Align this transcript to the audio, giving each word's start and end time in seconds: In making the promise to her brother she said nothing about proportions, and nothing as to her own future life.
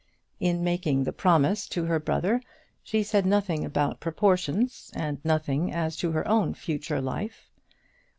In 0.39 0.63
making 0.63 1.03
the 1.03 1.13
promise 1.13 1.67
to 1.67 1.85
her 1.85 1.99
brother 1.99 2.41
she 2.81 3.03
said 3.03 3.23
nothing 3.23 3.63
about 3.63 3.99
proportions, 3.99 4.91
and 4.95 5.23
nothing 5.23 5.71
as 5.71 5.95
to 5.97 6.11
her 6.13 6.27
own 6.27 6.55
future 6.55 6.99
life. 6.99 7.51